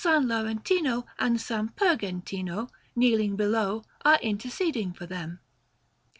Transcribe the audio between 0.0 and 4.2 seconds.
Laurentino and S. Pergentino, kneeling below, are